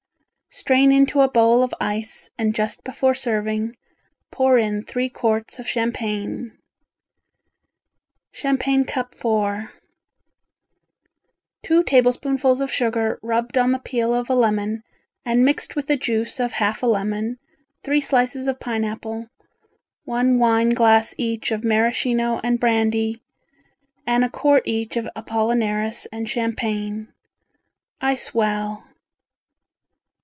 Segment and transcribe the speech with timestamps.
[0.53, 3.73] Strain into a bowl of ice and just before serving,
[4.31, 6.57] pour in three quarts of champagne.
[8.33, 9.69] Champagne Cup IV
[11.63, 14.83] Two tablespoonfuls of sugar rubbed on the peel of a lemon
[15.23, 17.39] and mixed with the juice of half a lemon,
[17.81, 19.27] three slices of pineapple,
[20.03, 23.21] one wine glass each of Maraschino and brandy
[24.05, 27.07] and a quart each of apollinaris and champagne.
[28.01, 28.83] Ice well.